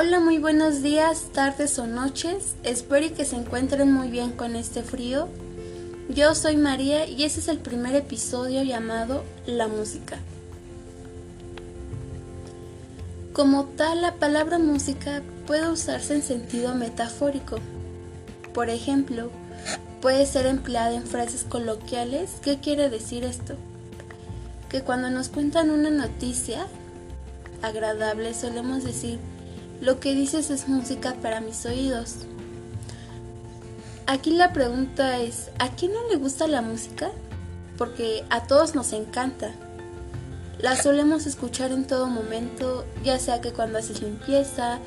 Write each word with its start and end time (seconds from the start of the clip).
Hola, 0.00 0.20
muy 0.20 0.38
buenos 0.38 0.80
días, 0.80 1.30
tardes 1.32 1.76
o 1.80 1.88
noches. 1.88 2.54
Espero 2.62 3.12
que 3.16 3.24
se 3.24 3.34
encuentren 3.34 3.90
muy 3.90 4.08
bien 4.08 4.30
con 4.30 4.54
este 4.54 4.84
frío. 4.84 5.26
Yo 6.08 6.36
soy 6.36 6.56
María 6.56 7.08
y 7.08 7.24
este 7.24 7.40
es 7.40 7.48
el 7.48 7.58
primer 7.58 7.96
episodio 7.96 8.62
llamado 8.62 9.24
La 9.44 9.66
música. 9.66 10.18
Como 13.32 13.64
tal, 13.64 14.02
la 14.02 14.14
palabra 14.14 14.60
música 14.60 15.20
puede 15.48 15.68
usarse 15.68 16.14
en 16.14 16.22
sentido 16.22 16.76
metafórico. 16.76 17.58
Por 18.54 18.70
ejemplo, 18.70 19.32
puede 20.00 20.26
ser 20.26 20.46
empleada 20.46 20.94
en 20.94 21.08
frases 21.08 21.42
coloquiales. 21.42 22.36
¿Qué 22.40 22.60
quiere 22.60 22.88
decir 22.88 23.24
esto? 23.24 23.56
Que 24.68 24.82
cuando 24.82 25.10
nos 25.10 25.28
cuentan 25.28 25.70
una 25.70 25.90
noticia 25.90 26.68
agradable 27.62 28.32
solemos 28.34 28.84
decir, 28.84 29.18
lo 29.80 30.00
que 30.00 30.14
dices 30.14 30.50
es 30.50 30.68
música 30.68 31.14
para 31.22 31.40
mis 31.40 31.64
oídos. 31.66 32.16
Aquí 34.06 34.30
la 34.30 34.52
pregunta 34.52 35.18
es, 35.18 35.50
¿a 35.58 35.70
quién 35.70 35.92
no 35.92 36.08
le 36.08 36.16
gusta 36.16 36.46
la 36.46 36.62
música? 36.62 37.10
Porque 37.76 38.24
a 38.30 38.46
todos 38.46 38.74
nos 38.74 38.92
encanta. 38.92 39.52
La 40.58 40.74
solemos 40.76 41.26
escuchar 41.26 41.70
en 41.70 41.86
todo 41.86 42.06
momento, 42.06 42.84
ya 43.04 43.18
sea 43.18 43.40
que 43.40 43.52
cuando 43.52 43.78
haces 43.78 44.02
limpieza, 44.02 44.78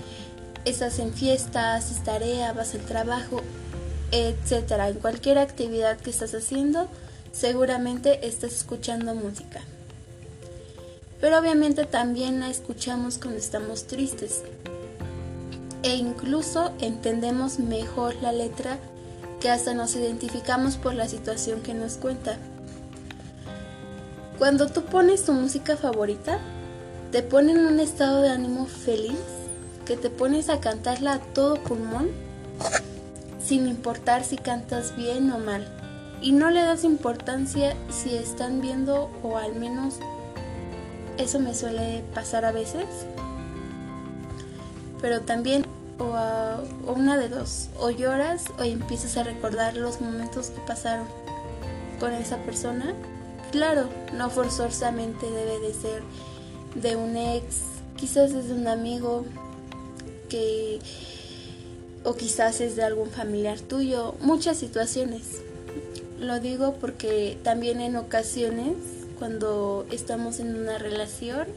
estás 0.66 1.00
en 1.00 1.14
fiesta, 1.14 1.76
haces 1.76 2.04
tarea, 2.04 2.52
vas 2.52 2.74
al 2.74 2.82
trabajo, 2.82 3.42
etc. 4.12 4.72
En 4.88 4.96
cualquier 4.96 5.38
actividad 5.38 5.98
que 5.98 6.10
estás 6.10 6.34
haciendo, 6.34 6.88
seguramente 7.32 8.28
estás 8.28 8.54
escuchando 8.54 9.16
música. 9.16 9.62
Pero 11.22 11.38
obviamente 11.38 11.86
también 11.86 12.40
la 12.40 12.50
escuchamos 12.50 13.20
cuando 13.20 13.40
estamos 13.40 13.86
tristes. 13.86 14.42
E 15.84 15.96
incluso 15.96 16.72
entendemos 16.80 17.60
mejor 17.60 18.16
la 18.22 18.32
letra 18.32 18.78
que 19.40 19.50
hasta 19.50 19.74
nos 19.74 19.96
identificamos 19.96 20.78
por 20.78 20.94
la 20.94 21.08
situación 21.08 21.62
que 21.62 21.74
nos 21.74 21.96
cuenta. 21.96 22.38
Cuando 24.38 24.68
tú 24.68 24.84
pones 24.84 25.26
tu 25.26 25.34
música 25.34 25.76
favorita, 25.76 26.40
te 27.12 27.24
pone 27.24 27.52
en 27.52 27.66
un 27.66 27.80
estado 27.80 28.22
de 28.22 28.30
ánimo 28.30 28.68
feliz, 28.68 29.20
que 29.86 29.98
te 29.98 30.10
pones 30.10 30.50
a 30.50 30.60
cantarla 30.60 31.14
a 31.14 31.20
todo 31.20 31.56
pulmón, 31.56 32.10
sin 33.44 33.68
importar 33.68 34.24
si 34.24 34.38
cantas 34.38 34.96
bien 34.96 35.32
o 35.32 35.40
mal. 35.40 35.68
Y 36.22 36.32
no 36.32 36.52
le 36.52 36.62
das 36.62 36.84
importancia 36.84 37.76
si 37.90 38.16
están 38.16 38.62
viendo 38.62 39.10
o 39.24 39.38
al 39.38 39.56
menos 39.56 39.96
eso 41.18 41.40
me 41.40 41.54
suele 41.54 42.04
pasar 42.14 42.46
a 42.46 42.52
veces. 42.52 42.86
Pero 45.02 45.22
también 45.22 45.66
o, 46.02 46.92
una 46.92 47.18
de 47.18 47.30
dos, 47.30 47.70
o 47.80 47.90
lloras 47.90 48.46
o 48.60 48.64
empiezas 48.64 49.18
a 49.18 49.24
recordar 49.24 49.76
los 49.76 50.02
momentos 50.02 50.48
que 50.50 50.62
pasaron 50.62 51.08
con 52.00 52.14
esa 52.14 52.38
persona. 52.38 52.94
Claro, 53.52 53.90
no 54.14 54.30
forzosamente 54.30 55.30
debe 55.30 55.60
de 55.60 55.74
ser 55.74 56.04
de 56.76 56.96
un 56.96 57.18
ex, 57.18 57.58
quizás 57.98 58.32
es 58.32 58.48
de 58.48 58.54
un 58.54 58.68
amigo 58.68 59.26
que 60.30 60.80
o 62.04 62.16
quizás 62.16 62.62
es 62.62 62.76
de 62.76 62.84
algún 62.84 63.10
familiar 63.10 63.60
tuyo, 63.60 64.16
muchas 64.22 64.58
situaciones. 64.58 65.42
Lo 66.20 66.40
digo 66.40 66.76
porque 66.80 67.38
también 67.44 67.82
en 67.82 67.96
ocasiones 67.96 68.76
cuando 69.20 69.86
estamos 69.92 70.40
en 70.40 70.56
una 70.56 70.78
relación 70.80 71.48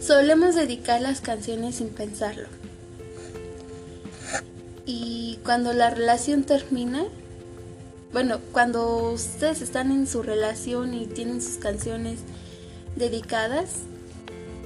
Solemos 0.00 0.54
dedicar 0.54 1.02
las 1.02 1.20
canciones 1.20 1.76
sin 1.76 1.90
pensarlo. 1.90 2.48
Y 4.86 5.38
cuando 5.44 5.74
la 5.74 5.90
relación 5.90 6.44
termina, 6.44 7.04
bueno, 8.12 8.40
cuando 8.52 9.12
ustedes 9.12 9.60
están 9.60 9.92
en 9.92 10.06
su 10.06 10.22
relación 10.22 10.94
y 10.94 11.06
tienen 11.06 11.42
sus 11.42 11.58
canciones 11.58 12.20
dedicadas, 12.96 13.70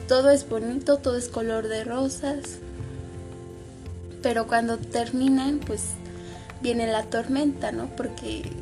todo 0.06 0.30
es 0.30 0.48
bonito, 0.48 0.98
todo 0.98 1.16
es 1.16 1.28
color 1.28 1.66
de 1.66 1.82
rosas. 1.82 2.58
Pero 4.22 4.46
cuando 4.46 4.78
terminan, 4.78 5.58
pues 5.58 5.82
viene 6.62 6.86
la 6.86 7.02
tormenta, 7.02 7.72
¿no? 7.72 7.88
Porque 7.96 8.52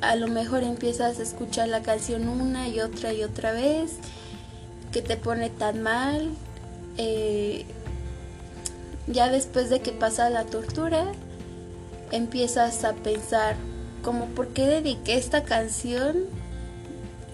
a 0.00 0.14
lo 0.14 0.28
mejor 0.28 0.62
empiezas 0.62 1.18
a 1.18 1.22
escuchar 1.22 1.68
la 1.68 1.82
canción 1.82 2.28
una 2.28 2.68
y 2.68 2.80
otra 2.80 3.12
y 3.12 3.24
otra 3.24 3.52
vez 3.52 3.96
que 4.92 5.02
te 5.02 5.16
pone 5.16 5.50
tan 5.50 5.82
mal. 5.82 6.30
Eh, 6.96 7.64
ya 9.06 9.28
después 9.28 9.70
de 9.70 9.80
que 9.80 9.92
pasa 9.92 10.30
la 10.30 10.44
tortura, 10.44 11.12
empiezas 12.12 12.84
a 12.84 12.94
pensar 12.94 13.56
como 14.02 14.26
por 14.26 14.48
qué 14.48 14.66
dediqué 14.66 15.16
esta 15.16 15.44
canción 15.44 16.24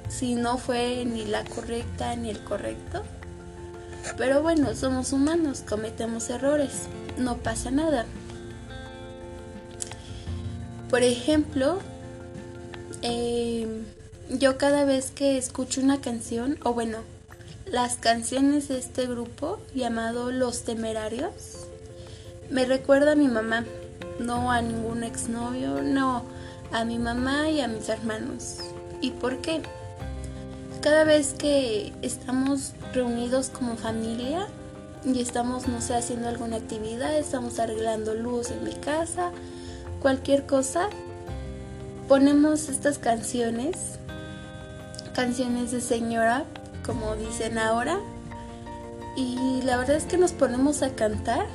si 0.09 0.35
no 0.35 0.59
fue 0.59 1.05
ni 1.05 1.25
la 1.25 1.45
correcta 1.45 2.15
ni 2.17 2.31
el 2.31 2.43
correcto. 2.43 3.03
Pero 4.17 4.41
bueno, 4.41 4.75
somos 4.75 5.13
humanos, 5.13 5.63
cometemos 5.69 6.31
errores, 6.31 6.83
no 7.19 7.39
pasa 7.39 7.71
nada. 7.71 8.07
Por 10.89 11.03
ejemplo, 11.03 11.81
eh, 13.03 13.67
yo 14.31 14.57
cada 14.59 14.85
vez 14.85 15.11
que 15.11 15.37
escucho 15.37 15.81
una 15.81 16.01
canción, 16.01 16.59
o 16.63 16.73
bueno, 16.73 16.99
las 17.67 17.97
canciones 17.97 18.69
de 18.69 18.79
este 18.79 19.07
grupo 19.07 19.59
llamado 19.75 20.31
Los 20.31 20.63
Temerarios 20.63 21.67
me 22.49 22.65
recuerda 22.65 23.13
a 23.13 23.17
mi 23.17 23.27
mamá, 23.27 23.65
no 24.21 24.53
a 24.53 24.63
ningún 24.63 25.03
exnovio, 25.03 25.83
no, 25.83 26.23
a 26.73 26.85
mi 26.85 26.99
mamá 26.99 27.51
y 27.51 27.61
a 27.61 27.67
mis 27.67 27.89
hermanos. 27.89 28.59
¿Y 29.01 29.11
por 29.11 29.39
qué? 29.39 29.63
Cada 30.81 31.03
vez 31.03 31.35
que 31.37 31.93
estamos 32.03 32.73
reunidos 32.95 33.49
como 33.49 33.77
familia 33.77 34.47
y 35.05 35.21
estamos, 35.21 35.67
no 35.67 35.81
sé, 35.81 35.97
haciendo 35.97 36.29
alguna 36.29 36.57
actividad, 36.57 37.17
estamos 37.19 37.59
arreglando 37.59 38.15
luz 38.15 38.53
en 38.53 38.63
mi 38.63 38.75
casa, 38.75 39.33
cualquier 40.01 40.47
cosa, 40.47 40.89
ponemos 42.07 42.69
estas 42.69 42.99
canciones, 42.99 43.99
canciones 45.15 45.73
de 45.73 45.81
señora 45.81 46.45
como 46.87 47.17
dicen 47.17 47.59
ahora. 47.59 47.99
Y 49.17 49.63
la 49.63 49.77
verdad 49.79 49.97
es 49.97 50.05
que 50.05 50.19
nos 50.19 50.33
ponemos 50.33 50.83
a 50.83 50.91
cantar. 50.95 51.47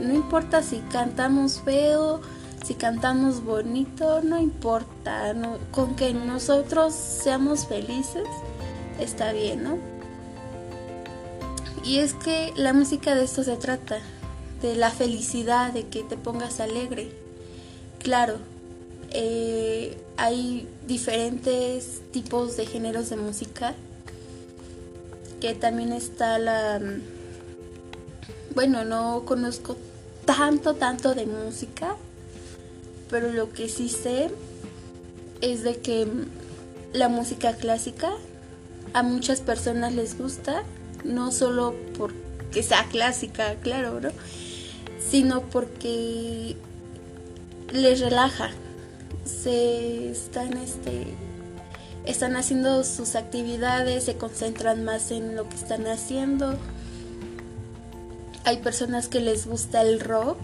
No 0.00 0.14
importa 0.14 0.62
si 0.62 0.78
cantamos 0.78 1.60
feo, 1.60 2.20
si 2.64 2.74
cantamos 2.74 3.44
bonito, 3.44 4.22
no 4.22 4.38
importa. 4.38 5.34
con 5.70 5.96
que 5.96 6.14
nosotros 6.14 6.94
seamos 6.94 7.66
felices, 7.66 8.26
está 8.98 9.32
bien, 9.32 9.64
¿no? 9.64 9.78
Y 11.84 11.98
es 11.98 12.14
que 12.14 12.52
la 12.56 12.72
música 12.72 13.14
de 13.14 13.24
esto 13.24 13.42
se 13.42 13.56
trata, 13.56 13.98
de 14.62 14.76
la 14.76 14.90
felicidad, 14.90 15.72
de 15.72 15.86
que 15.88 16.02
te 16.02 16.16
pongas 16.16 16.60
alegre. 16.60 17.10
Claro, 18.02 18.36
eh, 19.10 19.96
hay 20.16 20.68
diferentes 20.86 22.02
tipos 22.12 22.56
de 22.56 22.66
géneros 22.66 23.10
de 23.10 23.16
música 23.16 23.74
que 25.40 25.54
también 25.54 25.92
está 25.92 26.38
la... 26.38 26.80
Bueno, 28.54 28.84
no 28.84 29.22
conozco 29.24 29.76
tanto, 30.24 30.74
tanto 30.74 31.14
de 31.14 31.26
música, 31.26 31.96
pero 33.10 33.32
lo 33.32 33.52
que 33.52 33.68
sí 33.68 33.88
sé 33.88 34.30
es 35.40 35.62
de 35.62 35.76
que 35.76 36.06
la 36.92 37.08
música 37.08 37.54
clásica 37.54 38.12
a 38.94 39.02
muchas 39.02 39.40
personas 39.40 39.94
les 39.94 40.18
gusta, 40.18 40.64
no 41.04 41.30
solo 41.30 41.74
porque 41.96 42.62
sea 42.62 42.84
clásica, 42.90 43.54
claro, 43.56 44.00
¿no? 44.00 44.10
Sino 45.10 45.42
porque 45.42 46.56
les 47.72 48.00
relaja. 48.00 48.50
Se 49.24 50.10
están 50.10 50.56
este 50.56 51.06
están 52.04 52.36
haciendo 52.36 52.84
sus 52.84 53.14
actividades, 53.16 54.04
se 54.04 54.16
concentran 54.16 54.84
más 54.84 55.10
en 55.10 55.36
lo 55.36 55.48
que 55.48 55.56
están 55.56 55.86
haciendo. 55.86 56.54
Hay 58.44 58.58
personas 58.58 59.08
que 59.08 59.20
les 59.20 59.46
gusta 59.46 59.82
el 59.82 60.00
rock, 60.00 60.38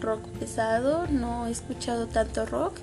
rock 0.00 0.26
pesado, 0.40 1.06
no 1.08 1.46
he 1.46 1.50
escuchado 1.50 2.06
tanto 2.06 2.46
rock, 2.46 2.74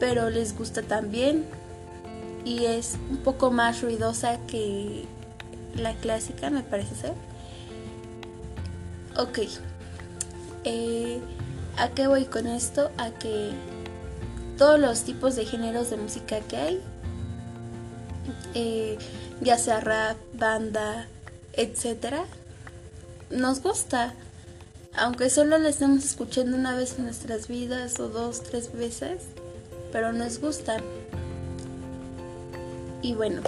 pero 0.00 0.30
les 0.30 0.56
gusta 0.56 0.82
también 0.82 1.44
y 2.44 2.64
es 2.64 2.96
un 3.10 3.18
poco 3.18 3.50
más 3.50 3.82
ruidosa 3.82 4.38
que 4.48 5.04
la 5.76 5.94
clásica, 5.94 6.50
me 6.50 6.62
parece 6.62 6.94
ser. 6.94 7.14
Ok, 9.16 9.38
eh, 10.64 11.20
¿a 11.76 11.88
qué 11.90 12.08
voy 12.08 12.24
con 12.24 12.46
esto? 12.46 12.90
A 12.98 13.10
que 13.10 13.52
todos 14.58 14.80
los 14.80 15.02
tipos 15.02 15.36
de 15.36 15.44
géneros 15.44 15.90
de 15.90 15.98
música 15.98 16.40
que 16.40 16.56
hay 16.56 16.82
eh, 18.54 18.98
ya 19.40 19.58
sea 19.58 19.80
rap, 19.80 20.16
banda, 20.34 21.08
etc. 21.54 22.16
nos 23.30 23.62
gusta. 23.62 24.14
Aunque 24.94 25.30
solo 25.30 25.56
la 25.58 25.70
estemos 25.70 26.04
escuchando 26.04 26.56
una 26.56 26.74
vez 26.74 26.98
en 26.98 27.04
nuestras 27.04 27.48
vidas 27.48 27.98
o 27.98 28.08
dos, 28.08 28.42
tres 28.42 28.72
veces, 28.72 29.22
pero 29.90 30.12
nos 30.12 30.38
gusta. 30.38 30.78
Y 33.00 33.14
bueno, 33.14 33.40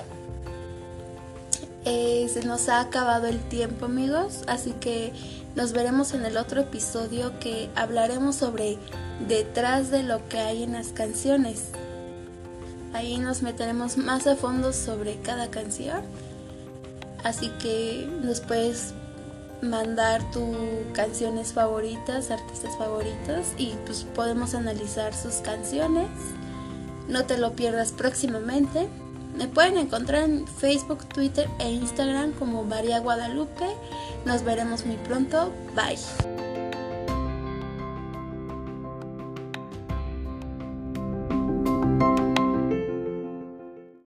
eh, 1.84 2.30
se 2.32 2.44
nos 2.44 2.68
ha 2.70 2.80
acabado 2.80 3.26
el 3.26 3.40
tiempo 3.48 3.84
amigos, 3.84 4.42
así 4.46 4.72
que 4.72 5.12
nos 5.54 5.72
veremos 5.72 6.14
en 6.14 6.24
el 6.24 6.38
otro 6.38 6.62
episodio 6.62 7.38
que 7.38 7.68
hablaremos 7.76 8.36
sobre 8.36 8.78
detrás 9.28 9.90
de 9.90 10.02
lo 10.02 10.26
que 10.28 10.38
hay 10.38 10.62
en 10.62 10.72
las 10.72 10.88
canciones. 10.88 11.68
Ahí 12.94 13.18
nos 13.18 13.42
meteremos 13.42 13.98
más 13.98 14.26
a 14.26 14.36
fondo 14.36 14.72
sobre 14.72 15.16
cada 15.16 15.50
canción. 15.50 16.02
Así 17.24 17.50
que 17.60 18.08
nos 18.22 18.40
puedes 18.40 18.94
mandar 19.62 20.22
tus 20.30 20.56
canciones 20.92 21.52
favoritas, 21.52 22.30
artistas 22.30 22.76
favoritos 22.78 23.46
y 23.58 23.72
pues 23.84 24.06
podemos 24.14 24.54
analizar 24.54 25.12
sus 25.12 25.34
canciones. 25.36 26.08
No 27.08 27.24
te 27.24 27.36
lo 27.36 27.52
pierdas 27.52 27.92
próximamente. 27.92 28.88
Me 29.36 29.48
pueden 29.48 29.76
encontrar 29.76 30.22
en 30.22 30.46
Facebook, 30.46 31.04
Twitter 31.06 31.48
e 31.58 31.70
Instagram 31.70 32.32
como 32.32 32.62
María 32.62 33.00
Guadalupe. 33.00 33.66
Nos 34.24 34.44
veremos 34.44 34.86
muy 34.86 34.96
pronto. 34.98 35.52
Bye. 35.74 36.53